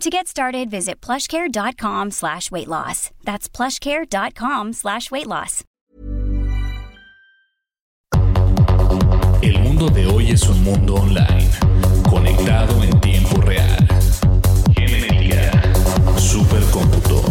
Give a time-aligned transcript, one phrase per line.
[0.00, 3.10] To get started, visit plushcare.com slash weight loss.
[3.24, 5.64] That's plushcare.com slash weight loss.
[9.42, 11.50] El mundo de hoy es un mundo online,
[12.08, 13.86] conectado en tiempo real.
[14.76, 15.50] Genética,
[16.16, 17.22] supercómputo,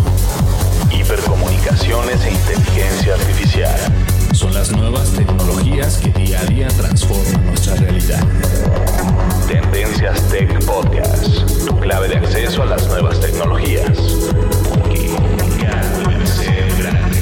[0.92, 4.21] hipercomunicaciones e inteligencia artificial.
[4.42, 8.24] Son las nuevas tecnologías que día a día transforman nuestra realidad.
[9.48, 13.96] Tendencias Tech Podcast, tu clave de acceso a las nuevas tecnologías.
[16.80, 17.20] Grande.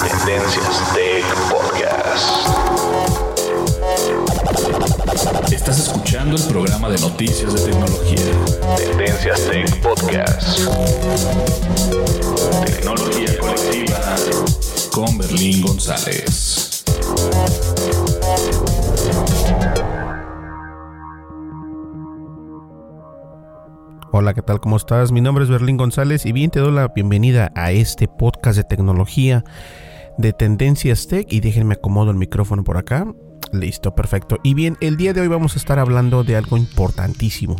[0.00, 2.30] Tendencias Tech Podcast.
[5.52, 8.32] Estás escuchando el programa de noticias de tecnología.
[8.78, 10.58] Tendencias Tech Podcast.
[12.64, 13.92] Tecnología colectiva
[14.92, 16.84] con Berlín González.
[24.12, 24.60] Hola, ¿qué tal?
[24.60, 25.10] ¿Cómo estás?
[25.10, 28.64] Mi nombre es Berlín González y bien te doy la bienvenida a este podcast de
[28.64, 29.44] tecnología
[30.18, 33.06] de Tendencias Tech y déjenme acomodo el micrófono por acá.
[33.52, 34.38] Listo, perfecto.
[34.42, 37.56] Y bien, el día de hoy vamos a estar hablando de algo importantísimo.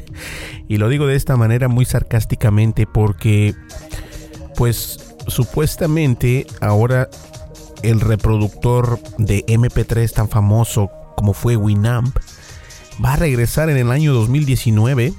[0.68, 3.54] y lo digo de esta manera muy sarcásticamente porque,
[4.56, 7.08] pues, supuestamente ahora
[7.82, 12.16] el reproductor de MP3 tan famoso como fue Winamp
[13.04, 15.12] va a regresar en el año 2019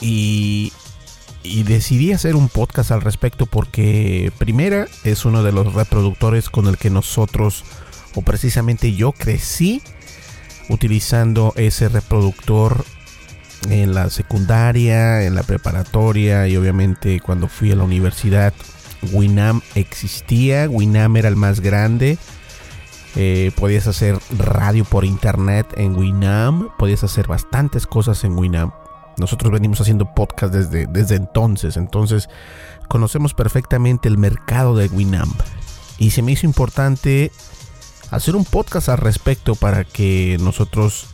[0.00, 0.72] y,
[1.66, 6.78] decidí hacer un podcast al respecto porque primera es uno de los reproductores con el
[6.78, 7.64] que nosotros
[8.14, 9.82] o precisamente yo crecí
[10.68, 12.84] utilizando ese reproductor
[13.68, 18.54] en la secundaria, en la preparatoria y obviamente cuando fui a la universidad
[19.12, 22.18] Winam existía, Winam era el más grande.
[23.16, 28.72] Eh, podías hacer radio por internet en Winam, podías hacer bastantes cosas en Winam.
[29.16, 32.28] Nosotros venimos haciendo podcast desde, desde entonces, entonces
[32.88, 35.40] conocemos perfectamente el mercado de Winamp.
[35.98, 37.30] Y se me hizo importante
[38.10, 41.06] hacer un podcast al respecto para que nosotros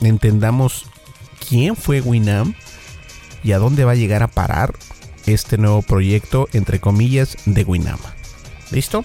[0.00, 0.84] entendamos
[1.48, 2.54] quién fue Winamp
[3.42, 4.74] y a dónde va a llegar a parar
[5.26, 8.00] este nuevo proyecto, entre comillas, de Winamp.
[8.70, 9.04] ¿Listo?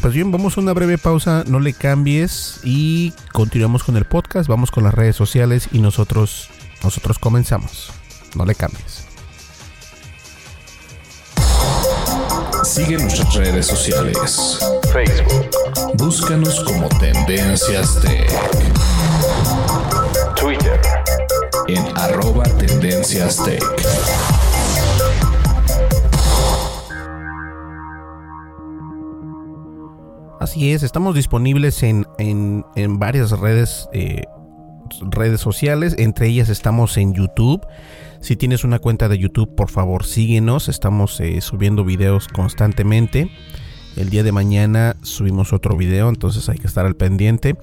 [0.00, 4.48] Pues bien, vamos a una breve pausa, no le cambies y continuamos con el podcast,
[4.48, 6.48] vamos con las redes sociales y nosotros
[6.82, 7.90] nosotros comenzamos.
[8.36, 9.04] No le cambies.
[12.64, 14.58] Sigue nuestras redes sociales.
[14.92, 15.50] Facebook.
[15.94, 18.30] Búscanos como Tendencias Tech.
[20.36, 20.80] Twitter.
[21.66, 24.39] En arroba Tendencias Tech.
[30.40, 34.22] Así es, estamos disponibles en, en, en varias redes, eh,
[35.02, 37.60] redes sociales, entre ellas estamos en YouTube.
[38.22, 43.30] Si tienes una cuenta de YouTube, por favor síguenos, estamos eh, subiendo videos constantemente.
[43.98, 47.56] El día de mañana subimos otro video, entonces hay que estar al pendiente.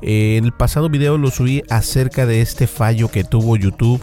[0.00, 4.02] Eh, el pasado video lo subí acerca de este fallo que tuvo YouTube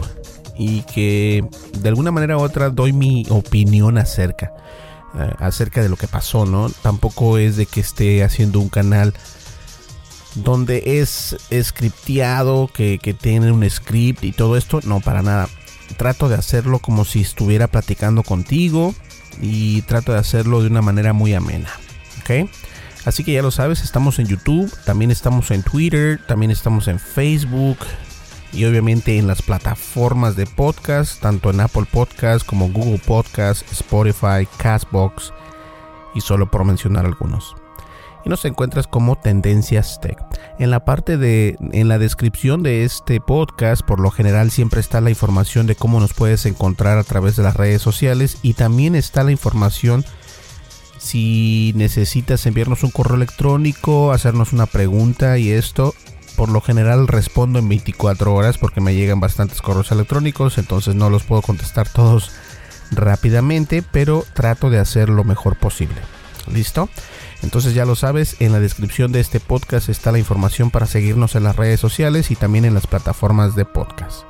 [0.56, 1.44] y que
[1.80, 4.52] de alguna manera u otra doy mi opinión acerca
[5.18, 6.70] eh, acerca de lo que pasó, ¿no?
[6.70, 9.14] Tampoco es de que esté haciendo un canal
[10.34, 15.48] donde es scripteado, que, que tiene un script y todo esto, no, para nada.
[15.96, 18.94] Trato de hacerlo como si estuviera platicando contigo
[19.40, 21.70] y trato de hacerlo de una manera muy amena,
[22.20, 22.48] ¿ok?
[23.04, 26.98] Así que ya lo sabes, estamos en YouTube, también estamos en Twitter, también estamos en
[26.98, 27.78] Facebook
[28.52, 34.46] y obviamente en las plataformas de podcast, tanto en Apple Podcast como Google Podcast, Spotify,
[34.58, 35.32] Castbox
[36.14, 37.54] y solo por mencionar algunos.
[38.24, 40.18] Y nos encuentras como Tendencias Tech.
[40.58, 45.00] En la parte de, en la descripción de este podcast, por lo general siempre está
[45.00, 48.94] la información de cómo nos puedes encontrar a través de las redes sociales y también
[48.94, 50.04] está la información
[51.00, 55.94] si necesitas enviarnos un correo electrónico, hacernos una pregunta y esto,
[56.40, 61.10] por lo general respondo en 24 horas porque me llegan bastantes correos electrónicos, entonces no
[61.10, 62.30] los puedo contestar todos
[62.92, 65.96] rápidamente, pero trato de hacer lo mejor posible.
[66.50, 66.88] ¿Listo?
[67.42, 71.34] Entonces ya lo sabes, en la descripción de este podcast está la información para seguirnos
[71.34, 74.22] en las redes sociales y también en las plataformas de podcast.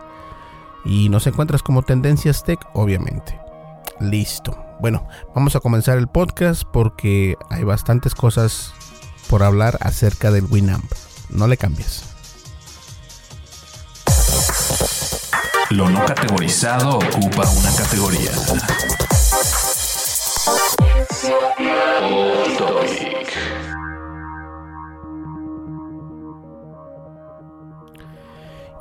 [0.85, 3.39] Y nos encuentras como Tendencias Tech, obviamente.
[4.01, 4.61] Listo.
[4.81, 8.75] Bueno, vamos a comenzar el podcast porque hay bastantes cosas
[9.29, 10.91] por hablar acerca del Winamp.
[11.32, 12.05] No le cambies.
[15.71, 18.32] Lo no categorizado ocupa una categoría.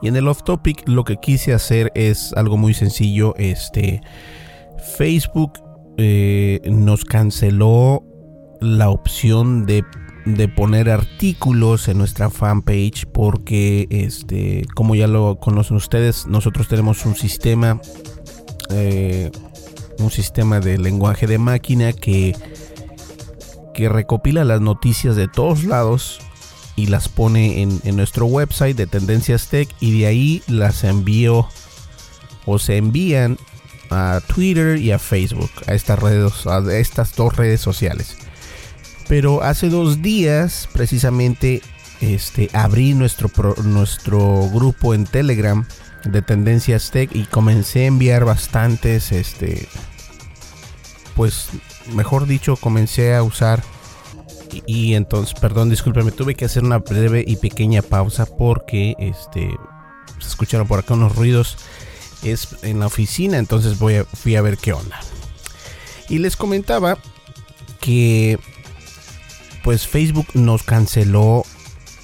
[0.01, 3.35] Y en el off topic lo que quise hacer es algo muy sencillo.
[3.37, 4.01] Este
[4.95, 5.59] Facebook
[5.97, 8.03] eh, nos canceló
[8.61, 9.83] la opción de,
[10.55, 17.15] poner artículos en nuestra fanpage porque este como ya lo conocen ustedes nosotros tenemos un
[17.15, 17.81] sistema
[18.69, 19.31] eh,
[19.99, 22.35] un sistema de lenguaje de máquina que
[23.73, 26.19] que recopila las noticias de todos lados
[26.75, 31.47] y las pone en, nuestro website de Tendencias Tech y de ahí las envío
[32.45, 33.37] o se envían
[33.89, 38.15] a Twitter y a Facebook, a estas, redes, a estas dos redes sociales.
[39.09, 41.63] Pero hace dos días precisamente
[41.99, 43.29] este, abrí nuestro,
[43.63, 45.67] nuestro grupo en Telegram
[46.05, 49.67] de Tendencias Tech y comencé a enviar bastantes, este,
[51.15, 51.49] pues
[51.91, 53.63] mejor dicho, comencé a usar
[54.65, 59.49] y, entonces, perdón, discúlpeme, tuve que hacer una breve y pequeña pausa porque este
[60.19, 61.57] se escucharon por acá unos ruidos
[62.21, 63.77] es en la oficina, entonces
[64.13, 64.99] fui a ver qué onda.
[66.09, 66.97] Y les comentaba
[67.79, 68.39] que
[69.69, 71.43] pues Facebook nos canceló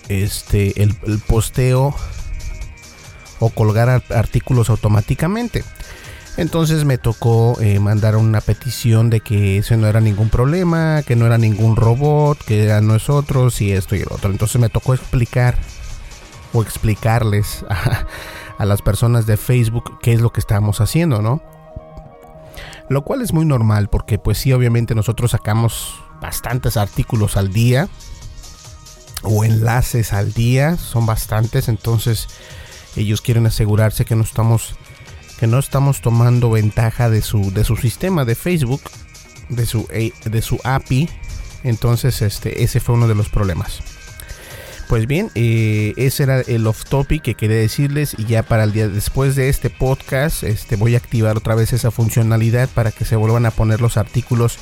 [0.07, 0.93] este el
[1.25, 1.95] posteo
[3.39, 5.63] o colgar artículos automáticamente.
[6.37, 11.15] Entonces me tocó eh, mandar una petición de que ese no era ningún problema, que
[11.15, 14.29] no era ningún robot, que eran nosotros y esto y el otro.
[14.29, 15.57] Entonces me tocó explicar
[16.53, 18.05] o explicarles a,
[18.59, 21.41] a las personas de Facebook qué es lo que estábamos haciendo, ¿no?
[22.89, 27.89] Lo cual es muy normal porque pues sí, obviamente nosotros sacamos bastantes artículos al día
[29.23, 32.27] o enlaces al día, son bastantes, entonces
[32.95, 34.75] ellos quieren asegurarse que no estamos
[35.37, 38.81] que no estamos tomando ventaja de su, de su sistema de Facebook,
[39.49, 41.09] de su, de su API.
[41.63, 43.81] Entonces, este, ese fue uno de los problemas.
[44.87, 48.71] Pues bien, eh, ese era el off topic que quería decirles y ya para el
[48.71, 53.03] día después de este podcast, este, voy a activar otra vez esa funcionalidad para que
[53.03, 54.59] se vuelvan a poner los artículos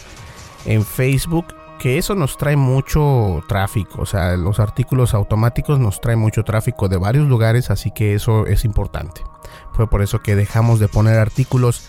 [0.65, 6.19] en Facebook, que eso nos trae mucho tráfico, o sea, los artículos automáticos nos traen
[6.19, 9.21] mucho tráfico de varios lugares, así que eso es importante.
[9.73, 11.83] Fue por eso que dejamos de poner artículos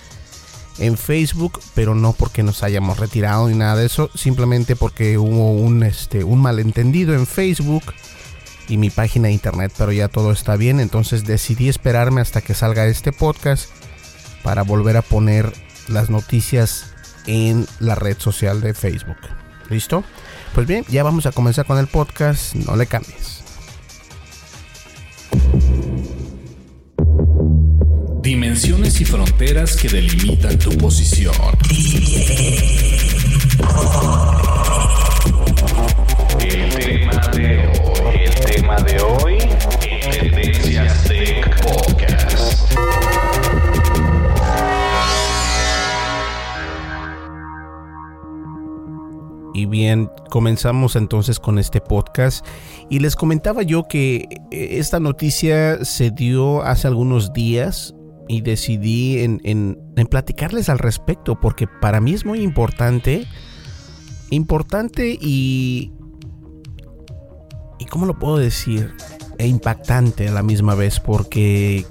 [0.79, 5.53] en Facebook, pero no porque nos hayamos retirado ni nada de eso, simplemente porque hubo
[5.53, 7.85] un, este, un malentendido en Facebook
[8.69, 12.55] y mi página de internet, pero ya todo está bien, entonces decidí esperarme hasta que
[12.55, 13.71] salga este podcast
[14.43, 15.53] para volver a poner
[15.89, 16.94] las noticias
[17.27, 19.17] en la red social de Facebook.
[19.71, 20.05] ¿Listo?
[20.55, 23.43] Pues bien, ya vamos a comenzar con el podcast, no le cambies.
[28.23, 31.35] Dimensiones y fronteras que delimitan tu posición.
[36.41, 39.34] El tema de hoy, el tema de hoy,
[49.55, 52.45] Y bien, comenzamos entonces con este podcast
[52.91, 57.95] y les comentaba yo que esta noticia se dio hace algunos días
[58.27, 59.79] y decidí en,
[60.11, 63.29] platicarles al respecto porque para mí es muy importante,
[64.31, 65.93] importante y,
[67.79, 68.93] y ¿cómo lo puedo decir?
[69.39, 71.87] E impactante a la misma vez porque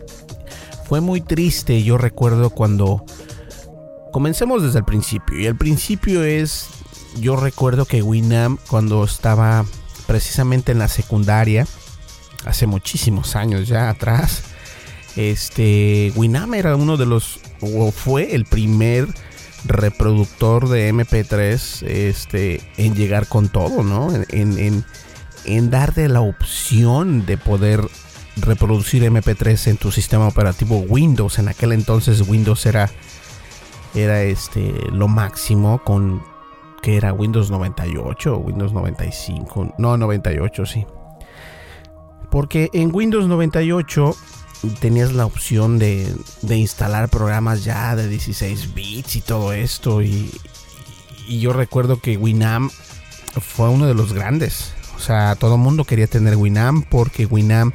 [0.85, 3.05] fue muy triste, yo recuerdo cuando...
[4.11, 6.67] Comencemos desde el principio y el principio es,
[7.19, 9.65] yo recuerdo que Winam cuando estaba
[10.07, 11.67] precisamente en la secundaria,
[12.45, 14.43] hace muchísimos años ya atrás,
[15.15, 19.07] este, Winam era uno de los, o fue el primer
[19.65, 24.13] reproductor de MP3 este, en llegar con todo, ¿no?
[24.13, 24.25] En,
[24.57, 24.85] en,
[25.45, 27.81] en darte la opción de poder
[28.37, 31.39] reproducir MP3 en tu sistema operativo Windows.
[31.39, 32.89] En aquel entonces Windows era,
[33.93, 36.23] era este, lo máximo con
[36.83, 39.75] que era Windows 98 o Windows 95.
[39.77, 40.85] No, 98, sí.
[42.29, 44.13] Porque en Windows 98
[44.81, 50.01] tenías la opción de, instalar programas ya de 16 bits y todo esto.
[50.01, 50.29] Y,
[51.29, 52.69] yo recuerdo que Winamp
[53.39, 54.73] fue uno de los grandes.
[54.97, 57.73] O sea, todo el mundo quería tener Winamp porque Winamp,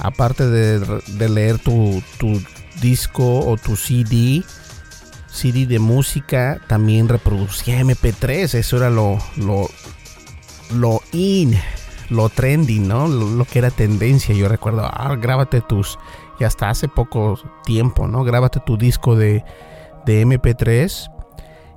[0.00, 2.42] aparte de, leer tu, tu,
[2.80, 4.42] disco o tu CD,
[5.34, 8.54] CD de música, también reproducía MP3.
[8.54, 9.68] Eso era lo, lo,
[10.70, 11.58] lo in
[12.10, 13.08] lo trending, ¿no?
[13.08, 14.34] Lo, que era tendencia.
[14.34, 15.98] Yo recuerdo, ah, grábate tus,
[16.38, 18.24] y hasta hace poco tiempo, ¿no?
[18.24, 19.44] Grábate tu disco de,
[20.06, 21.10] de MP3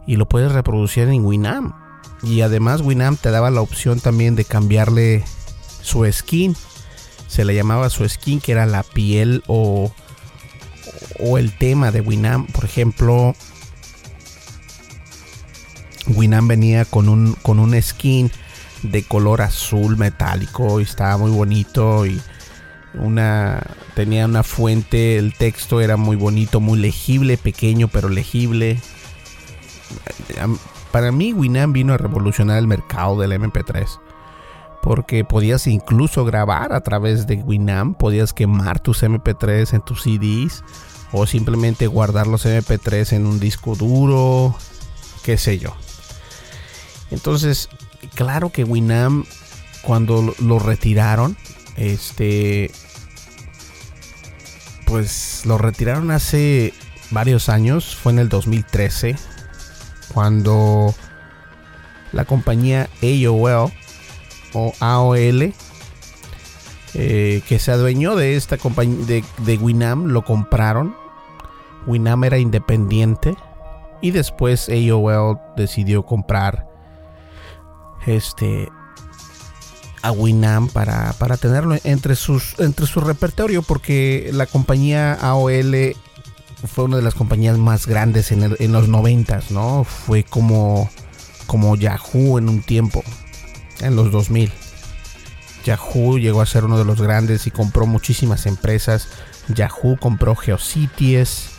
[0.05, 1.75] y lo puedes reproducir en Winamp.
[2.23, 5.23] Y además Winamp te daba la opción también de cambiarle
[5.81, 6.55] su skin.
[7.27, 9.91] Se le llamaba su skin, que era la piel o,
[11.19, 12.51] o el tema de Winamp.
[12.51, 13.35] Por ejemplo,
[16.07, 18.31] Winamp venía con un, con un skin
[18.83, 22.21] de color azul metálico y estaba muy bonito y
[22.93, 23.61] una
[23.95, 28.79] tenía una fuente, el texto era muy bonito, muy legible, pequeño pero legible.
[30.91, 33.99] Para mí Winamp vino a revolucionar el mercado del MP3
[34.87, 40.63] porque podías incluso grabar a través de Winamp, podías quemar tus MP3 en tus CDs
[41.11, 44.55] o simplemente guardar los MP3 en un disco duro,
[45.25, 45.75] qué sé yo.
[47.11, 47.67] Entonces,
[48.15, 49.27] claro que Winamp
[49.81, 51.35] cuando lo retiraron,
[51.75, 52.71] este
[54.85, 56.73] pues lo retiraron hace
[57.11, 59.17] varios años, fue en el 2013
[60.13, 60.95] cuando
[62.13, 63.73] la compañía AOL
[64.79, 65.53] AOL
[66.93, 70.95] eh, que se adueñó de esta compañía de, de Winam lo compraron.
[71.85, 73.35] Winam era independiente
[74.01, 76.67] y después AOL decidió comprar
[78.05, 78.69] este
[80.01, 85.95] a Winamp para, para tenerlo entre sus entre su repertorio porque la compañía AOL
[86.67, 89.83] fue una de las compañías más grandes en, en los noventas, ¿no?
[89.83, 90.89] Fue como
[91.45, 93.03] como Yahoo en un tiempo,
[93.81, 94.51] en los 2000.
[95.67, 99.09] Yahoo llegó a ser uno de los grandes y compró muchísimas empresas.
[99.49, 101.49] Yahoo compró Geocities.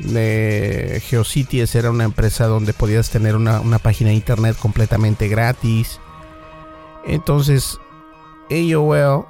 [0.00, 6.00] Eh, Geocities era una empresa donde podías tener una, página de internet completamente gratis.
[7.04, 7.78] Entonces,
[8.50, 9.26] AOL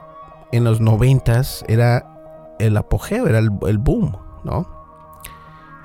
[0.52, 4.68] en los noventas era el apogeo, era el, boom, ¿no?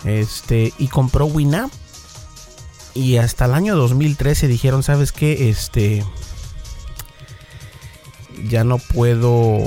[0.03, 1.73] Este, y compró Winamp.
[2.93, 5.49] Y hasta el año 2013 dijeron, ¿sabes qué?
[5.49, 6.03] Este,
[8.47, 9.63] ya no puedo,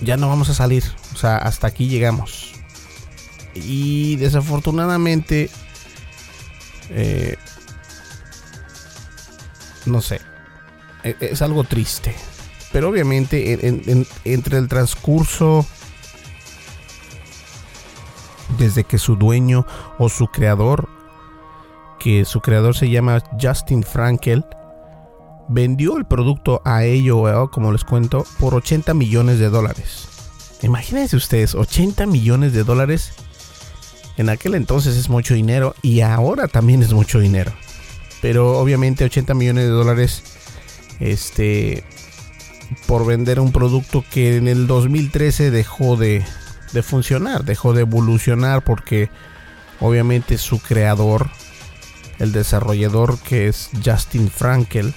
[0.00, 0.84] ya no vamos a salir.
[1.14, 2.52] O sea, hasta aquí llegamos.
[3.54, 5.50] Y desafortunadamente,
[6.90, 7.36] eh,
[9.86, 10.20] no sé,
[11.02, 12.14] e, es algo triste.
[12.72, 13.56] Pero obviamente
[14.24, 15.64] entre el transcurso
[18.58, 19.64] desde que su dueño
[19.98, 20.88] o su creador,
[22.00, 24.44] que su creador se llama Justin Frankel,
[25.48, 30.08] vendió el producto a AOL, como les cuento, por 80 millones de dólares.
[30.62, 33.12] Imagínense ustedes, 80 millones de dólares.
[34.16, 37.52] En aquel entonces es mucho dinero y ahora también es mucho dinero.
[38.22, 40.22] Pero obviamente 80 millones de dólares
[41.00, 41.84] este
[42.86, 46.24] por vender un producto que en el 2013 dejó de,
[46.72, 49.10] de funcionar, dejó de evolucionar porque
[49.80, 51.28] obviamente su creador,
[52.18, 54.94] el desarrollador que es Justin Frankel,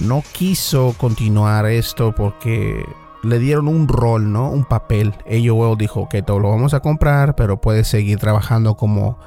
[0.00, 2.84] no quiso continuar esto porque
[3.22, 4.50] le dieron un rol, ¿no?
[4.50, 5.14] Un papel.
[5.26, 9.18] AOL dijo que todo lo vamos a comprar, pero puedes seguir trabajando como,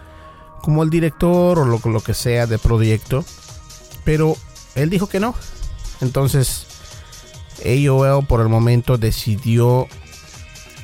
[0.61, 3.23] como el director o lo, lo que sea de proyecto.
[4.03, 4.35] Pero
[4.75, 5.35] él dijo que no,
[6.01, 6.65] entonces,
[7.63, 9.87] AOL por el momento decidió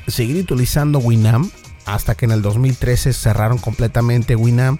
[0.07, 1.51] seguir utilizando Winamp
[1.85, 4.79] hasta que en el 2013 cerraron completamente Winamp.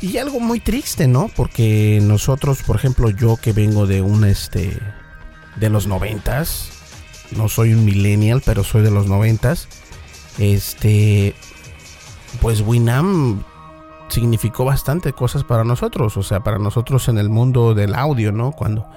[0.00, 1.28] Y algo muy triste, ¿no?
[1.34, 4.78] Porque nosotros, por ejemplo, yo que vengo de un este
[5.56, 6.70] de los noventas,
[7.36, 9.68] no soy un millennial, pero soy de los noventas.
[10.38, 11.34] Este,
[12.40, 13.42] pues Winamp
[14.08, 18.52] significó bastante cosas para nosotros, o sea, para nosotros en el mundo del audio, ¿no?
[18.52, 18.88] Cuando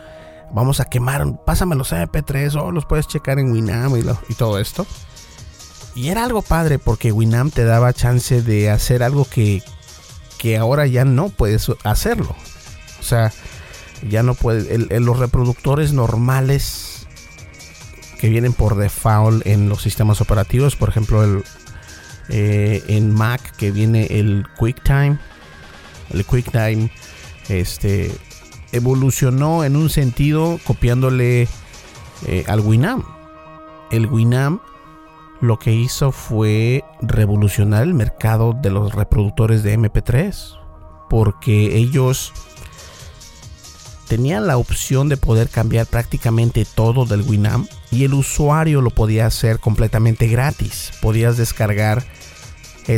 [0.53, 3.95] vamos a quemar, pásame los MP3 o los puedes checar en Winamp
[4.29, 4.85] y, todo esto.
[5.95, 9.61] Y era algo padre porque Winamp te daba chance de hacer algo que,
[10.41, 12.35] que ahora ya no puedes hacerlo.
[12.99, 13.31] O sea,
[14.09, 14.89] ya no puedes.
[14.89, 17.05] los reproductores normales
[18.19, 21.43] que vienen por default en los sistemas operativos, por ejemplo, el,
[22.29, 25.19] eh, en Mac que viene el QuickTime.
[26.09, 26.89] El QuickTime
[27.47, 28.11] este,
[28.71, 31.47] evolucionó en un sentido copiándole
[32.25, 33.05] eh, al Winamp.
[33.91, 34.63] El Winamp
[35.41, 40.59] lo que hizo fue revolucionar el mercado de los reproductores de MP3
[41.09, 42.31] porque ellos
[44.07, 49.25] tenían la opción de poder cambiar prácticamente todo del Winamp y el usuario lo podía
[49.25, 50.91] hacer completamente gratis.
[51.01, 52.03] Podías descargar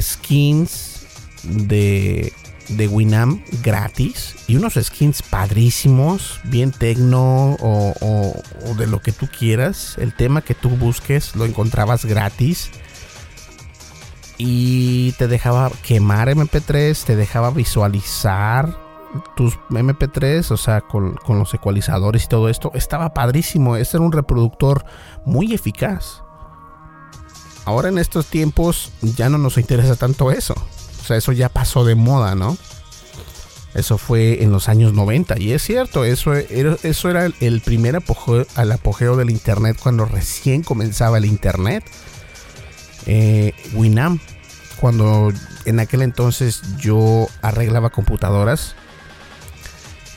[0.01, 1.05] skins
[1.43, 2.33] de
[2.69, 8.33] de Winamp gratis y unos skins padrísimos, bien tecno o,
[8.77, 9.95] de lo que tú quieras.
[9.97, 12.71] El tema que tú busques lo encontrabas gratis
[14.37, 18.77] y te dejaba quemar MP3, te dejaba visualizar
[19.35, 22.71] tus MP3, o sea, con, con los ecualizadores y todo esto.
[22.73, 24.85] Estaba padrísimo, este era un reproductor
[25.25, 26.23] muy eficaz.
[27.65, 30.55] Ahora en estos tiempos ya no nos interesa tanto eso.
[31.03, 32.57] O sea, eso ya pasó de moda, ¿no?
[33.73, 35.37] Eso fue en los años 90.
[35.37, 40.63] Y es cierto, eso era, eso era el primer apogeo, apogeo del Internet cuando recién
[40.63, 41.83] comenzaba el Internet.
[43.05, 44.21] Eh, Winamp,
[44.79, 45.33] cuando
[45.65, 48.75] en aquel entonces yo arreglaba computadoras,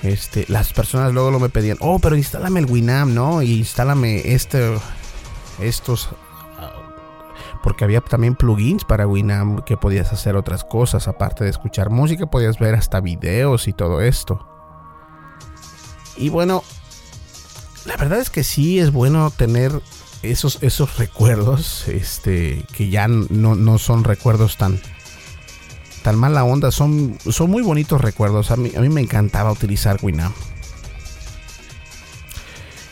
[0.04, 3.42] este, las personas luego lo me pedían, oh, pero instálame el Winamp, ¿no?
[3.42, 4.78] Y instálame este,
[5.60, 6.10] estos
[7.66, 12.26] porque había también plugins para Winamp que podías hacer otras cosas, aparte de escuchar música,
[12.26, 14.46] podías ver hasta videos y todo esto.
[16.16, 16.62] Y bueno,
[17.84, 19.82] la verdad es que sí es bueno tener
[20.22, 24.80] esos, esos recuerdos, este, que ya no, son recuerdos tan,
[26.04, 28.52] tan mala onda, son, son muy bonitos recuerdos.
[28.52, 30.36] A mí, a mí me encantaba utilizar Winamp.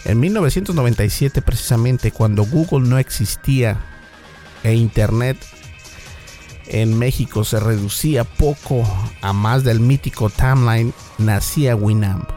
[0.04, 3.94] En 1997, precisamente, cuando Google no existía
[4.64, 5.38] e Internet
[6.66, 8.82] en México se reducía poco
[9.20, 12.28] a más del mítico timeline, nacía Winamp.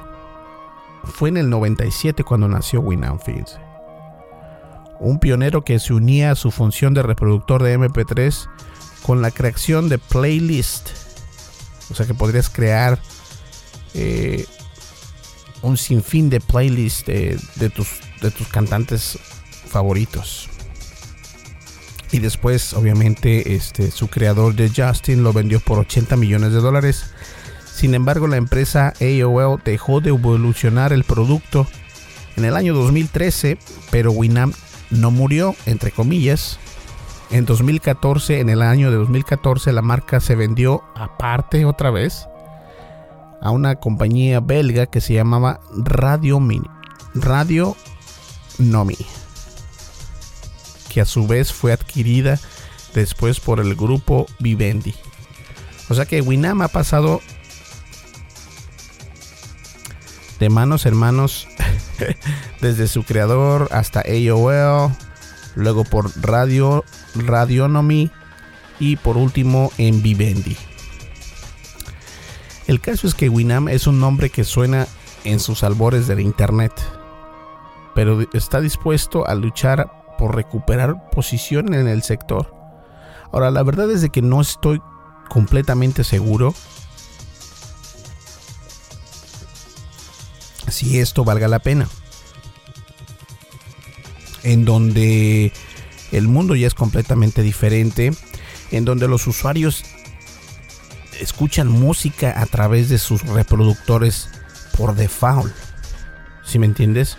[1.06, 3.58] Fue en el 97 cuando nació Winamp, fíjense.
[5.00, 8.50] Un pionero que se unía a su función de reproductor de MP3
[9.04, 10.90] con la creación de playlist.
[11.90, 13.00] O sea que podrías crear
[13.94, 14.46] eh,
[15.62, 17.06] un sinfín de playlists
[17.74, 19.18] tus, de tus cantantes
[19.70, 20.50] favoritos.
[22.12, 27.12] Y después, obviamente, este, su creador de Justin lo vendió por 80 millones de dólares.
[27.66, 31.68] Sin embargo, la empresa AOL dejó de evolucionar el producto
[32.38, 33.58] en el año 2013,
[33.92, 34.56] pero Winamp
[34.90, 36.60] no murió, entre comillas.
[37.30, 42.28] En 2014, en el año de 2014, la marca se vendió aparte otra vez
[43.42, 46.70] a una compañía belga que se llamaba Radio Mini.
[47.14, 47.76] Radio
[48.60, 48.98] Nomi
[50.98, 52.40] que a su vez fue adquirida
[52.96, 54.96] después por el grupo Vivendi.
[55.90, 57.22] O sea que Winam ha pasado
[60.40, 61.48] de manos en manos
[62.62, 64.92] desde su creador hasta AOL,
[65.54, 66.84] luego por Radio
[67.14, 68.10] Radionomy
[68.80, 70.58] y por último en Vivendi.
[72.66, 74.88] El caso es que Winam es un nombre que suena
[75.26, 76.74] en sus albores del internet,
[77.94, 82.54] pero está dispuesto a luchar por recuperar posición en el sector.
[83.32, 84.82] Ahora, la verdad es de que no estoy
[85.30, 86.54] completamente seguro
[90.70, 91.88] si esto valga la pena.
[94.44, 95.52] En donde
[96.12, 98.12] el mundo ya es completamente diferente,
[98.72, 99.84] en donde los usuarios
[101.20, 104.30] escuchan música a través de sus reproductores
[104.78, 105.54] por default.
[106.46, 107.18] ¿Si me entiendes?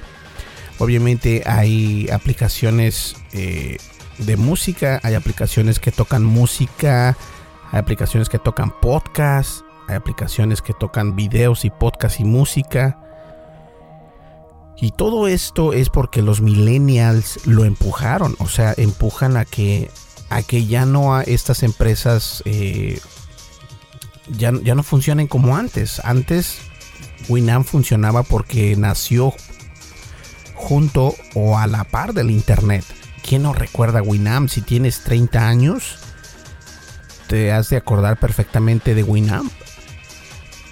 [0.79, 3.79] Obviamente hay aplicaciones eh,
[4.19, 7.17] de música, hay aplicaciones que tocan música,
[7.73, 12.99] hay aplicaciones que tocan podcast, hay aplicaciones que tocan videos y podcast y música.
[14.77, 19.91] Y todo esto es porque los millennials lo empujaron, o sea, empujan a que,
[20.31, 23.01] a que ya no estas empresas eh,
[24.29, 26.01] ya, ya no funcionen como antes.
[26.05, 26.61] Antes
[27.29, 29.35] Winamp funcionaba porque nació
[30.69, 32.85] junto o a la par del Internet.
[33.27, 34.51] ¿Quién no recuerda Winamp?
[34.51, 35.99] Si tienes 30 años,
[37.27, 39.51] te has de acordar perfectamente de Winamp.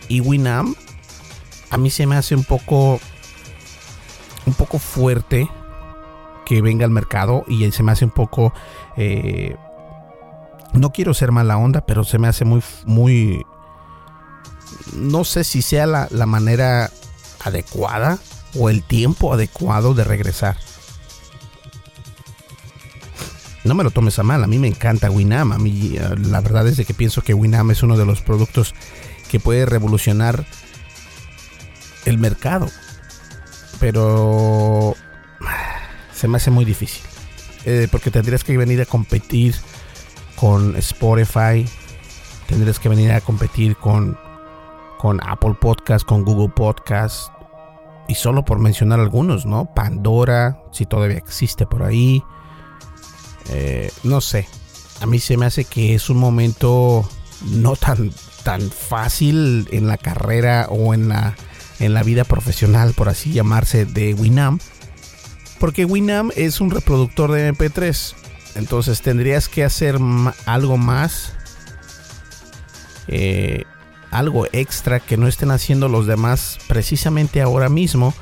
[0.08, 0.76] Y Winamp
[1.70, 3.00] a mí se me hace un poco
[4.44, 5.50] un poco fuerte
[6.44, 8.52] que venga al mercado y se me hace un poco
[8.96, 9.56] eh,
[10.74, 13.44] no quiero ser mala onda pero se me hace muy muy
[14.94, 16.92] no sé si sea la, la manera
[17.44, 18.20] adecuada
[18.54, 20.56] o el tiempo adecuado de regresar.
[23.64, 25.50] No me lo tomes a mal, a mí me encanta Winam.
[25.50, 28.22] A mí eh, la verdad es de que pienso que Winam es uno de los
[28.22, 28.74] productos
[29.28, 30.46] que puede revolucionar
[32.04, 32.68] el mercado.
[33.80, 34.94] Pero
[36.14, 37.02] se me hace muy difícil.
[37.64, 39.56] Eh, porque tendrías que venir a competir
[40.36, 41.66] con Spotify.
[42.46, 44.16] Tendrías que venir a competir con,
[44.98, 47.35] con Apple Podcast, con Google Podcast.
[48.08, 49.74] Y solo por mencionar algunos, ¿no?
[49.74, 52.22] Pandora, si todavía existe por ahí.
[53.50, 54.48] Eh, no sé.
[55.00, 57.08] A mí se me hace que es un momento
[57.42, 58.12] no tan,
[58.44, 61.36] tan fácil en la carrera o en la,
[61.80, 64.62] en la vida profesional, por así llamarse, de Winamp.
[65.58, 68.14] Porque Winamp es un reproductor de MP3.
[68.54, 69.98] Entonces tendrías que hacer
[70.46, 71.32] algo más.
[73.08, 73.64] Eh,
[74.18, 78.14] algo extra que no estén haciendo los demás precisamente ahora mismo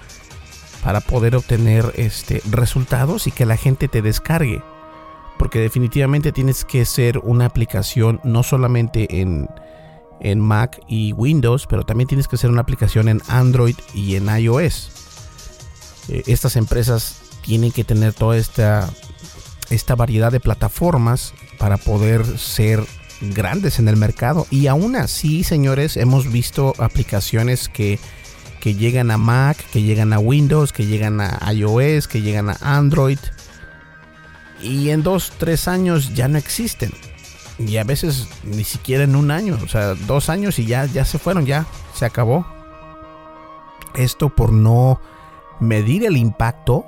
[0.82, 4.62] para poder obtener este resultados y que la gente te descargue
[5.38, 9.48] porque definitivamente tienes que ser una aplicación no solamente en,
[10.40, 14.90] Mac y Windows, pero también tienes que ser una aplicación en Android y en iOS.
[16.08, 18.88] Eh, estas empresas tienen que tener toda esta,
[19.68, 22.86] esta variedad de plataformas para poder ser
[23.32, 24.46] grandes en el mercado.
[24.50, 27.98] Y aún así, señores, hemos visto aplicaciones que,
[28.60, 32.56] que llegan a Mac, que llegan a Windows, que llegan a iOS, que llegan a
[32.60, 33.18] Android
[34.64, 36.92] y en dos, tres años ya no existen.
[37.58, 41.04] Y a veces ni siquiera en un año, o sea, dos años y ya, ya
[41.04, 42.46] se fueron, ya se acabó.
[43.94, 45.00] Esto por no
[45.60, 46.84] medir el impacto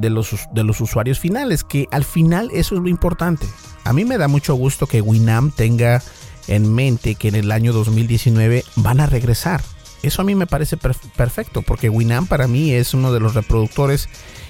[0.00, 3.46] de los, de los usuarios finales, que al final eso es lo importante.
[3.84, 6.02] A mí me da mucho gusto que Winam tenga
[6.48, 9.62] en mente que en el año 2019 van a regresar.
[10.02, 14.08] Eso a mí me parece perfecto, porque Winam para mí es uno de los reproductores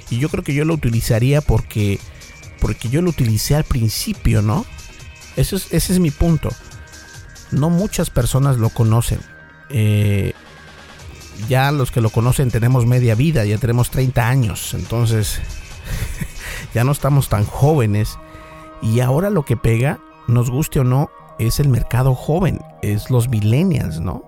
[0.09, 1.99] y yo creo que yo lo utilizaría porque,
[2.61, 4.65] porque yo lo utilicé al principio, ¿no?
[5.37, 6.51] Eso es, ese es mi punto.
[7.51, 9.19] No muchas personas lo conocen.
[9.71, 10.33] Eh,
[11.48, 14.74] ya los que lo conocen tenemos media vida, ya tenemos 30 años.
[14.74, 15.40] Entonces,
[16.74, 18.18] ya no estamos tan jóvenes.
[18.83, 23.29] Y ahora lo que pega, nos guste o no, es el mercado joven, es los
[23.29, 24.24] millennials, ¿no?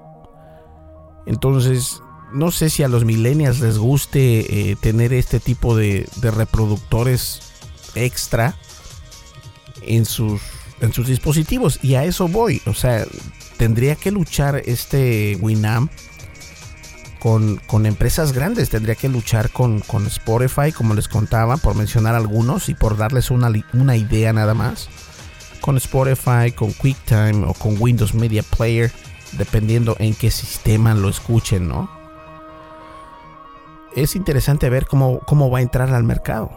[1.26, 7.40] Entonces, no sé si a los millennials les guste eh, tener este tipo de, reproductores
[7.94, 8.56] extra
[9.82, 10.40] en sus,
[10.80, 11.78] en sus dispositivos.
[11.82, 12.62] Y a eso voy.
[12.66, 13.06] O sea,
[13.56, 15.90] tendría que luchar este Winamp
[17.22, 18.70] con, con, empresas grandes.
[18.70, 23.30] Tendría que luchar con, con, Spotify, como les contaba, por mencionar algunos y por darles
[23.30, 24.88] una, una idea nada más.
[25.60, 28.90] Con Spotify, con QuickTime o con Windows Media Player,
[29.38, 32.02] dependiendo en qué sistema lo escuchen, ¿no?
[33.94, 36.50] es interesante ver cómo, cómo va a entrar al mercado.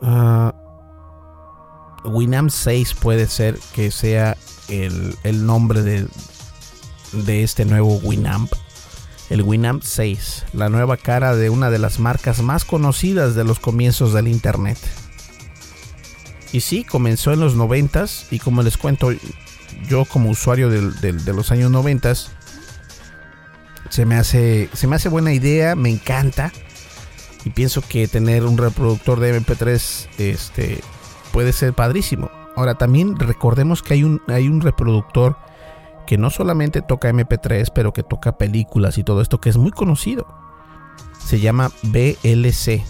[0.00, 0.50] Uh,
[2.08, 4.36] Winamp 6 puede ser que sea
[4.68, 6.06] el, el nombre de,
[7.12, 8.52] de este nuevo Winamp.
[9.30, 13.58] El Winamp 6, la nueva cara de una de las marcas más conocidas de los
[13.60, 14.78] comienzos del Internet.
[16.52, 19.10] Y sí, comenzó en los 90 y como les cuento,
[19.88, 22.14] yo como usuario de los años 90
[23.90, 26.52] se me hace, se me hace buena idea, me encanta.
[27.44, 30.80] Y pienso que tener un reproductor de MP3 este,
[31.32, 32.30] puede ser padrísimo.
[32.56, 35.36] Ahora también recordemos que hay un, hay un reproductor
[36.08, 39.72] que no solamente toca MP3, pero que toca películas y todo esto que es muy
[39.72, 40.26] conocido.
[41.22, 42.82] Se llama BLC,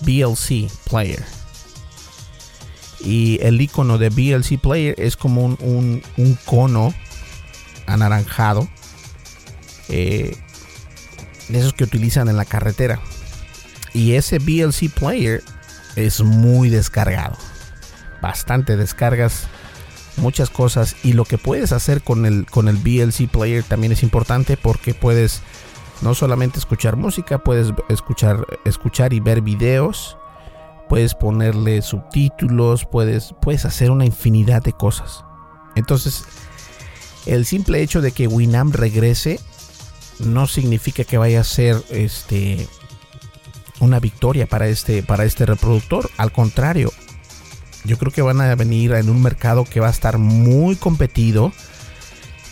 [0.00, 1.22] BLC Player.
[3.00, 6.94] Y el icono de BLC Player es como un, un cono
[7.86, 8.66] anaranjado
[9.90, 10.34] eh,
[11.50, 13.00] de esos que utilizan en la carretera.
[13.92, 15.42] Y ese BLC player
[15.94, 17.36] es muy descargado.
[18.22, 19.46] Bastante descargas
[20.16, 24.02] muchas cosas y lo que puedes hacer con el con el VLC player también es
[24.02, 25.42] importante porque puedes
[26.02, 30.16] no solamente escuchar música, puedes escuchar escuchar y ver videos,
[30.88, 35.24] puedes ponerle subtítulos, puedes puedes hacer una infinidad de cosas.
[35.74, 36.24] Entonces,
[37.26, 39.40] el simple hecho de que Winamp regrese
[40.18, 42.66] no significa que vaya a ser este
[43.80, 46.90] una victoria para este para este reproductor al contrario
[47.86, 51.52] yo creo que van a venir en un mercado que va a estar muy competido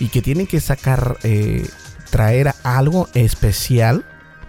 [0.01, 1.69] y que tienen que sacar eh,
[2.11, 4.05] traer algo especial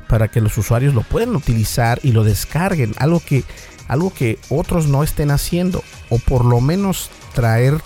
[0.08, 3.44] para que los usuarios lo puedan utilizar y lo descarguen algo que
[3.88, 7.82] algo que otros no estén haciendo o por lo menos traer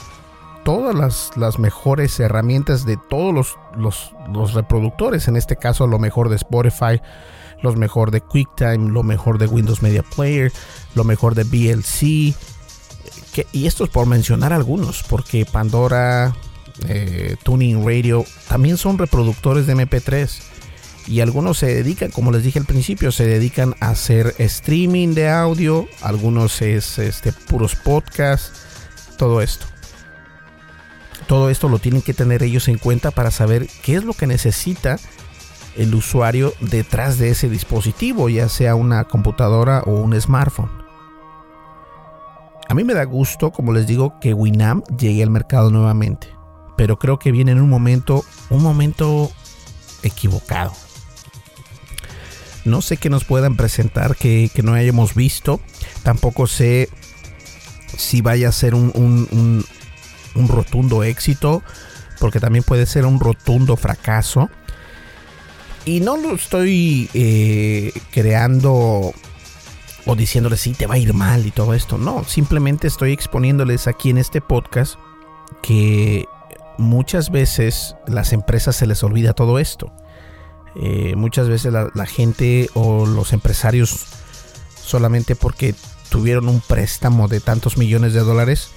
[0.64, 5.28] todas las, mejores herramientas de todos los, los, los, reproductores.
[5.28, 7.02] En este caso, lo mejor de Spotify,
[7.62, 10.52] lo mejor de QuickTime, lo mejor de Windows Media Player,
[10.96, 12.36] lo mejor de VLC.
[13.52, 16.36] Y esto es por mencionar algunos, porque Pandora,
[16.88, 20.30] eh, Tuning Radio también son reproductores de MP3
[21.08, 25.30] y algunos se dedican, como les dije al principio, se dedican a hacer streaming de
[25.30, 28.52] audio, algunos es este, puros podcasts,
[29.18, 29.65] todo esto.
[31.28, 34.28] Todo esto lo tienen que tener ellos en cuenta para saber qué es lo que
[34.28, 34.98] necesita
[35.76, 40.79] el usuario detrás de ese dispositivo, ya sea una computadora o un smartphone.
[42.70, 46.28] A mí me da gusto, como les digo, que Winamp llegue al mercado nuevamente,
[46.78, 49.32] pero creo que viene en un momento, un momento
[50.04, 50.72] equivocado.
[52.66, 55.60] No sé qué nos puedan presentar que, no hayamos visto.
[56.04, 56.90] Tampoco sé
[57.98, 59.66] si vaya a ser un,
[60.36, 61.64] rotundo éxito,
[62.20, 64.48] porque también puede ser un rotundo fracaso.
[65.86, 69.12] Y no lo estoy eh, creando
[70.10, 72.00] o diciéndoles si te va a ir mal y todo esto.
[72.00, 74.95] No, simplemente estoy exponiéndoles aquí en este podcast
[75.62, 76.26] que
[76.80, 79.91] muchas veces las empresas se les olvida todo esto.
[80.76, 84.08] Eh, muchas veces la, gente o los empresarios
[84.82, 85.76] solamente porque
[86.10, 88.72] tuvieron un préstamo de tantos millones de dólares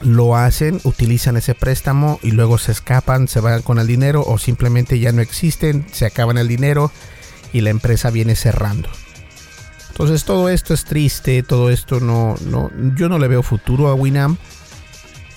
[0.00, 4.36] lo hacen, utilizan ese préstamo y luego se escapan, se van con el dinero o
[4.36, 6.90] simplemente ya no existen, se acaban el dinero
[7.52, 8.90] y la empresa viene cerrando.
[9.92, 13.94] Entonces todo esto es triste, todo esto no, no yo no le veo futuro a
[13.94, 14.40] Winamp.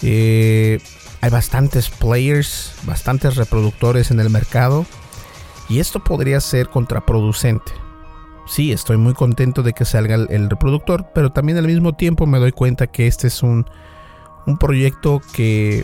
[0.01, 0.79] Eh,
[1.19, 4.85] hay bastantes players, bastantes reproductores en el mercado.
[5.67, 7.73] Y esto podría ser contraproducente.
[8.47, 12.39] Sí, estoy muy contento de que salga el, reproductor, pero también al mismo tiempo me
[12.39, 13.65] doy cuenta que este es un,
[14.45, 15.83] un proyecto que,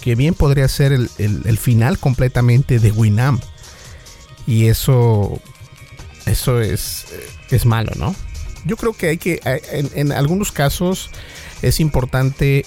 [0.00, 3.42] que bien podría ser el, final completamente de Winamp.
[4.44, 5.38] Y eso,
[6.30, 7.06] eso es,
[7.50, 8.14] es malo, ¿no?
[8.64, 11.10] Yo creo que hay que, en, en algunos casos
[11.62, 12.64] es importante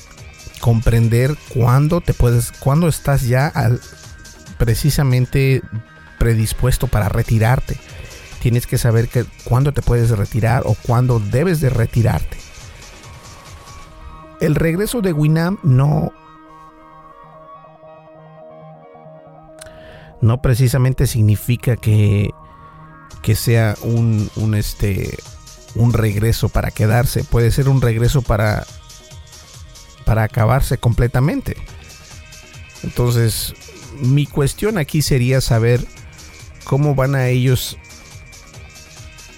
[0.60, 3.82] comprender cuándo te puedes, cuándo estás ya al,
[4.58, 5.62] precisamente
[6.20, 7.78] predispuesto para retirarte.
[8.42, 12.38] Tienes que saber que cuándo te puedes retirar o cuándo debes de retirarte.
[14.40, 16.12] El regreso de Winam no
[20.22, 22.30] no precisamente significa que,
[23.24, 25.18] que sea un, este,
[25.74, 27.24] un regreso para quedarse.
[27.24, 28.68] Puede ser un regreso para,
[30.06, 31.58] para acabarse completamente.
[32.84, 33.56] Entonces,
[34.02, 35.84] mi cuestión aquí sería saber
[36.66, 37.78] cómo van a ellos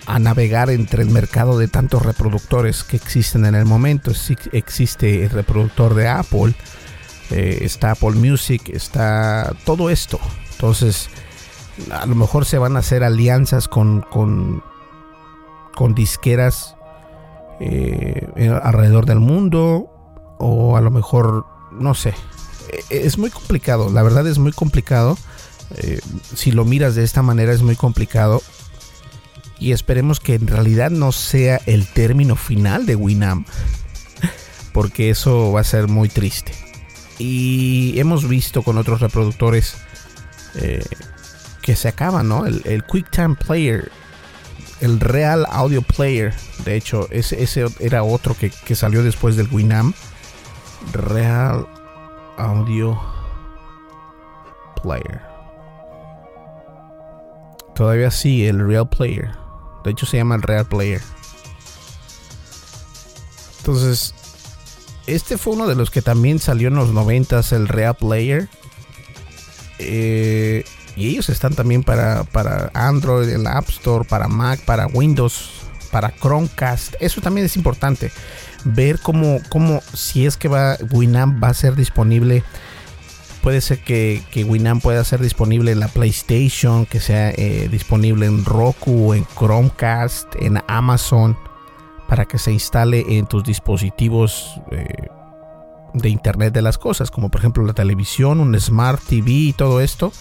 [0.07, 4.13] a navegar entre el mercado de tantos reproductores que existen en el momento.
[4.13, 6.53] Si existe el reproductor de Apple,
[7.29, 10.19] eh, está Apple Music, está todo esto.
[10.53, 11.09] Entonces,
[11.91, 14.63] a lo mejor se van a hacer alianzas con, con,
[15.75, 16.75] con disqueras
[17.59, 18.27] eh,
[18.63, 19.89] alrededor del mundo,
[20.38, 22.13] o a lo mejor, no sé,
[22.69, 25.17] eh, es muy complicado, la verdad es muy complicado.
[25.77, 25.99] Eh,
[26.35, 28.41] si lo miras de esta manera es muy complicado.
[29.57, 33.47] Y esperemos que en realidad no sea el término final de Winamp.
[34.73, 36.51] Porque eso va a ser muy triste.
[37.17, 39.77] Y hemos visto con otros reproductores
[40.55, 40.83] eh,
[41.65, 42.45] que se acaban, ¿no?
[42.45, 43.91] El, QuickTime Player,
[44.82, 46.32] el Real Audio Player,
[46.63, 49.95] de hecho, ese, ese era otro que, que salió después del Winamp.
[50.93, 51.67] Real
[52.38, 53.01] Audio
[54.84, 55.21] Player.
[57.73, 59.32] Todavía sí, el Real Player.
[59.84, 61.01] De hecho se llama el Real Player.
[63.58, 64.13] Entonces,
[65.08, 68.49] este fue uno de los que también salió en los 90 el Real Player.
[69.80, 70.63] Eh,
[70.95, 75.49] y ellos están también para, para Android, en la App Store, para Mac, para Windows,
[75.91, 76.95] para Chromecast.
[76.99, 78.12] Eso también es importante
[78.65, 82.43] ver cómo, cómo si es que va, Winamp va a ser disponible.
[83.41, 88.25] Puede ser que, que Winamp pueda ser disponible en la PlayStation, que sea eh, disponible
[88.25, 91.38] en Roku, en Chromecast, en Amazon,
[92.08, 95.08] para que se instale en tus dispositivos eh,
[95.93, 99.79] de Internet de las cosas, como por ejemplo la televisión, un Smart TV y todo
[99.79, 100.12] esto.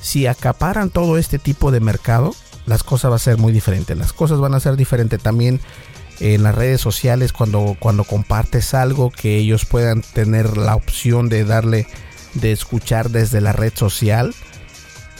[0.00, 2.34] Si acaparan todo este tipo de mercado,
[2.66, 3.96] las cosas van a ser muy diferentes.
[3.96, 5.60] Las cosas van a ser diferentes también
[6.20, 11.44] en las redes sociales cuando, cuando compartes algo que ellos puedan tener la opción de
[11.44, 11.86] darle
[12.34, 14.34] de escuchar desde la red social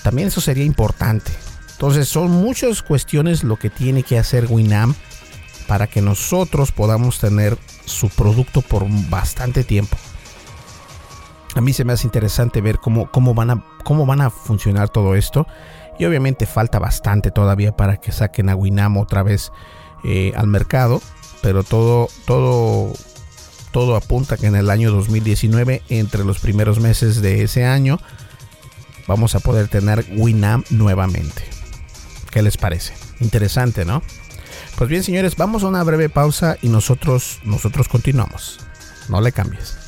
[0.05, 1.33] también eso sería importante
[1.73, 4.95] entonces son muchas cuestiones lo que tiene que hacer Winamp
[5.67, 9.97] para que nosotros podamos tener su producto por bastante tiempo.
[11.55, 14.89] A mí se me hace interesante ver cómo, cómo, van, a, cómo van a funcionar
[14.89, 15.47] todo esto.
[15.99, 19.53] Y obviamente falta bastante todavía para que saquen a Winam otra vez
[20.05, 21.03] eh, al mercado.
[21.43, 22.93] Pero todo, todo,
[23.73, 27.99] todo apunta que en el año 2019, entre los primeros meses de ese año,
[29.07, 31.43] vamos a poder tener Winam nuevamente.
[32.31, 32.95] ¿Qué les parece?
[33.21, 34.03] Interesante, ¿no?
[34.77, 38.61] Pues bien, señores, vamos a una breve pausa y nosotros, nosotros continuamos.
[39.09, 39.80] No le cambies.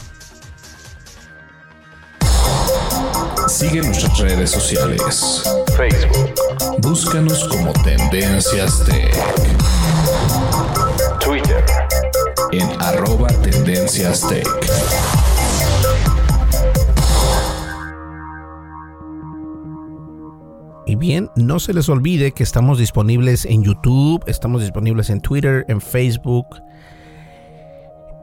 [3.62, 5.44] Sigue nuestras redes sociales.
[5.76, 6.34] Facebook.
[6.78, 9.14] Búscanos como Tendencias Tech.
[11.20, 11.64] Twitter.
[12.50, 14.48] En arroba Tendencias Tech.
[20.84, 25.64] Y bien, no se les olvide que estamos disponibles en YouTube, estamos disponibles en Twitter,
[25.68, 26.46] en Facebook.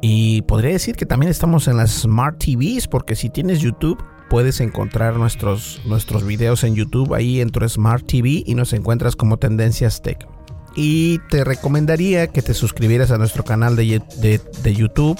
[0.01, 4.59] Y podría decir que también estamos en las Smart TVs, porque si tienes YouTube, puedes
[4.59, 9.37] encontrar nuestros, nuestros videos en YouTube ahí en tu Smart TV y nos encuentras como
[9.37, 10.27] Tendencias Tech.
[10.75, 15.19] Y te recomendaría que te suscribieras a nuestro canal de, de YouTube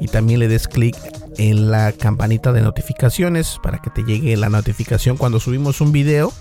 [0.00, 0.96] y también le des clic
[1.36, 6.32] en la campanita de notificaciones para que te llegue la notificación cuando subimos un video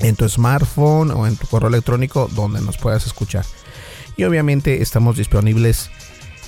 [0.00, 3.44] en tu smartphone o en tu correo electrónico donde nos puedas escuchar.
[4.16, 5.90] Y obviamente estamos disponibles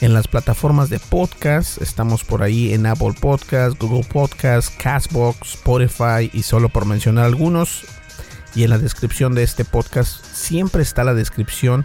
[0.01, 1.81] en las plataformas de podcast.
[1.83, 7.85] Estamos por ahí en Apple Podcast, Google Podcast, Castbox, Spotify y solo por mencionar algunos.
[8.55, 11.85] Y en la descripción de este podcast siempre está la descripción.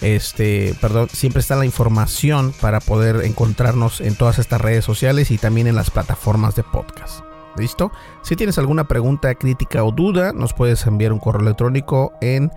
[0.00, 5.38] Este, perdón, siempre está la información para poder encontrarnos en todas estas redes sociales y
[5.38, 7.24] también en las plataformas de podcast.
[7.56, 7.90] ¿Listo?
[8.22, 12.52] Si tienes alguna pregunta, crítica o duda, nos puedes enviar un correo electrónico en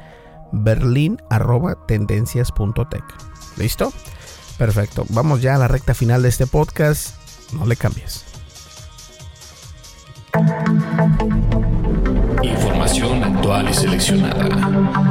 [0.51, 3.03] berlin.tendencias.tech.
[3.57, 3.91] ¿Listo?
[4.57, 5.05] Perfecto.
[5.09, 7.15] Vamos ya a la recta final de este podcast.
[7.53, 8.25] No le cambies.
[12.41, 14.45] Información actual y seleccionada.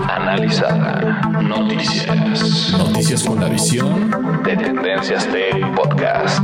[0.09, 1.21] Analizada.
[1.43, 2.73] Noticias.
[2.73, 4.11] Noticias con la visión
[4.43, 6.43] de Tendencias Tech Podcast.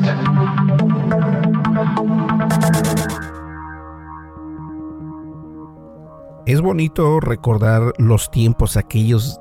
[6.46, 9.38] Es bonito recordar los tiempos aquellos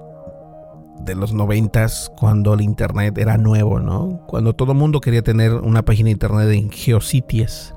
[1.00, 4.22] de los noventas cuando el internet era nuevo, ¿no?
[4.28, 7.74] Cuando todo el mundo quería tener una página de internet en Geocities.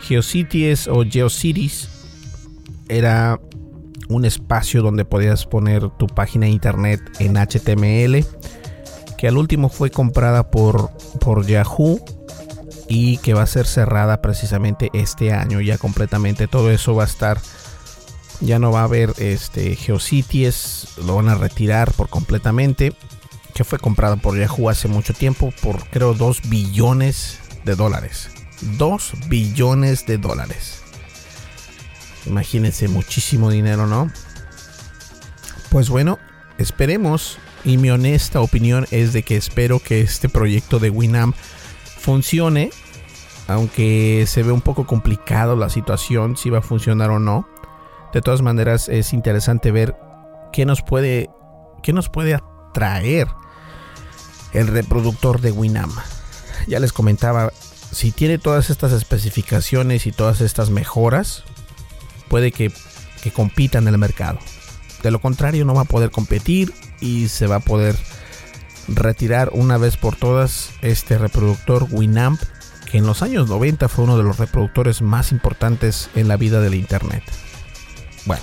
[0.00, 1.88] Geocities o GeoCities
[2.88, 3.38] era
[4.08, 8.24] un espacio donde podías poner tu página de internet en HTML,
[9.16, 12.00] que al último fue comprada por, por Yahoo
[12.88, 16.48] y que va a ser cerrada precisamente este año ya completamente.
[16.48, 17.38] Todo eso va a estar
[18.40, 22.92] ya no va a haber este Geocities, lo van a retirar por completamente.
[23.54, 28.30] Que fue comprado por Yahoo hace mucho tiempo por creo 2 billones de dólares.
[28.78, 30.82] 2 billones de dólares.
[32.26, 34.10] Imagínense, muchísimo dinero, ¿no?
[35.70, 36.18] Pues bueno,
[36.58, 37.38] esperemos.
[37.62, 41.36] Y mi honesta opinión es de que espero que este proyecto de Winamp
[41.98, 42.70] funcione.
[43.48, 47.48] Aunque se ve un poco complicado la situación, si va a funcionar o no.
[48.12, 49.96] De todas maneras, es interesante ver
[50.52, 51.30] qué nos puede,
[51.82, 53.28] qué nos puede atraer
[54.52, 55.92] el reproductor de Winam.
[56.66, 57.52] Ya les comentaba,
[57.92, 61.44] si tiene todas estas especificaciones y todas estas mejoras,
[62.28, 62.72] puede que,
[63.22, 64.38] que compita en el mercado.
[65.02, 67.96] De lo contrario, no va a poder competir y se va a poder
[68.88, 72.40] retirar una vez por todas este reproductor Winamp,
[72.90, 76.60] que en los años 90 fue uno de los reproductores más importantes en la vida
[76.60, 77.22] del Internet.
[78.26, 78.42] Bueno,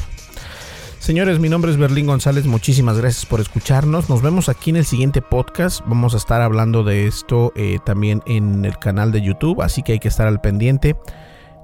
[0.99, 2.45] señores, mi nombre es Berlín González.
[2.45, 4.09] Muchísimas gracias por escucharnos.
[4.09, 5.81] Nos vemos aquí en el siguiente podcast.
[5.85, 9.93] Vamos a estar hablando de esto eh, también en el canal de YouTube, así que
[9.93, 10.95] hay que estar al pendiente.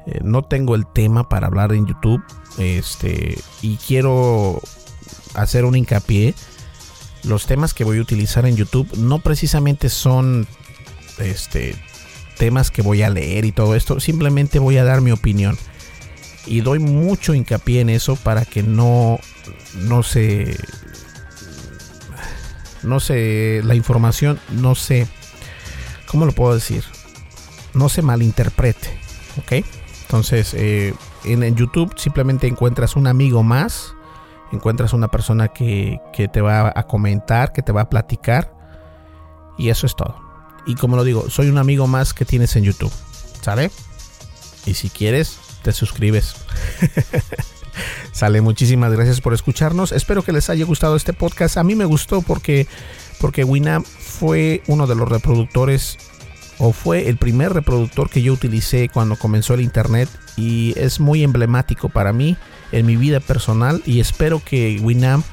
[0.06, 2.24] Eh, no tengo el tema para hablar en YouTube,
[2.58, 4.62] este, y quiero
[5.34, 6.36] hacer un hincapié.
[7.24, 10.46] Los temas que voy a utilizar en YouTube no precisamente son
[11.20, 11.76] este
[12.38, 15.56] temas que voy a leer y todo esto, simplemente voy a dar mi opinión
[16.46, 19.20] y doy mucho hincapié en eso para que no
[19.76, 20.58] no se
[22.84, 25.08] no se la información no se
[26.06, 26.84] cómo lo puedo decir
[27.74, 28.90] no se malinterprete
[29.38, 29.66] ok
[30.02, 33.96] entonces eh, en, YouTube simplemente encuentras un amigo más
[34.52, 38.54] encuentras una persona que, que te va a comentar que te va a platicar
[39.56, 40.16] y eso es todo.
[40.66, 42.92] Y como lo digo soy un amigo más que tienes en YouTube
[43.42, 43.72] ¿sale?
[44.66, 46.36] y si quieres te suscribes.
[48.12, 49.92] Sale, muchísimas gracias por escucharnos.
[49.92, 51.58] Espero que les haya gustado este podcast.
[51.58, 52.68] A mí me gustó porque,
[53.20, 55.98] porque Winamp fue uno de los reproductores
[56.60, 60.08] o fue el primer reproductor que yo utilicé cuando comenzó el internet
[60.38, 62.38] y es muy emblemático para mí
[62.72, 65.26] en mi vida personal y espero que Winamp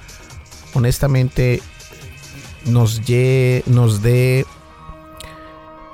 [0.73, 1.61] honestamente
[2.65, 3.03] nos,
[3.67, 4.47] nos dé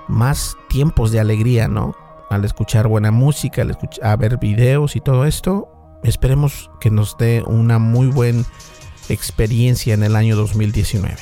[0.09, 2.06] más tiempos de alegría, ¿no?
[2.31, 5.69] Al escuchar buena música, al escuchar, a ver videos y todo esto,
[6.03, 8.45] esperemos que nos dé una muy buena
[9.09, 11.17] experiencia en el año 2019.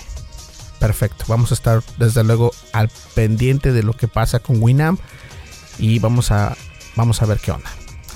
[0.78, 5.00] Perfecto, vamos a estar desde luego al pendiente de lo que pasa con Winamp
[5.78, 6.56] y vamos a,
[6.96, 7.70] vamos a ver qué onda.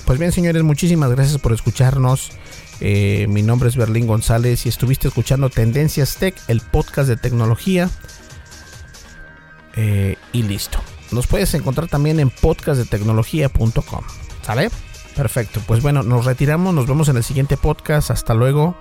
[0.05, 2.31] Pues bien, señores, muchísimas gracias por escucharnos.
[2.81, 7.89] Eh, mi nombre es Berlín González y estuviste escuchando Tendencias Tech, el podcast de tecnología.
[9.75, 10.79] Eh, y listo.
[11.11, 14.03] Nos puedes encontrar también en podcastdetecnología.com.
[14.43, 14.69] ¿Sale?
[15.15, 15.61] Perfecto.
[15.65, 16.73] Pues bueno, nos retiramos.
[16.73, 18.11] Nos vemos en el siguiente podcast.
[18.11, 18.75] Hasta luego.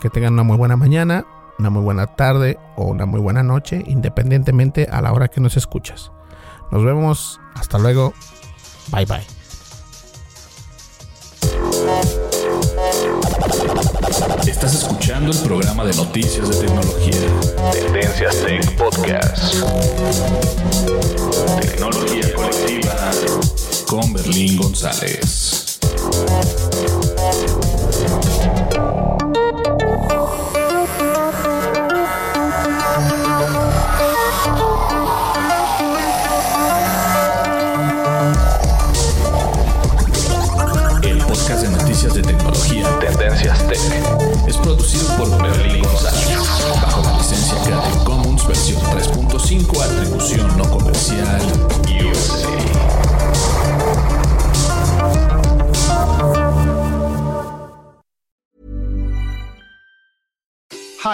[0.00, 1.26] Que tengan una muy buena mañana,
[1.58, 5.56] una muy buena tarde o una muy buena noche, independientemente a la hora que nos
[5.56, 6.12] escuchas.
[6.70, 7.40] Nos vemos.
[7.54, 8.12] Hasta luego.
[8.92, 9.24] Bye bye.
[14.46, 17.16] Estás escuchando el programa de noticias de tecnología.
[17.72, 19.54] Tendencias Tech Podcast.
[21.64, 23.10] Tecnología colectiva
[23.86, 25.78] con Berlín González.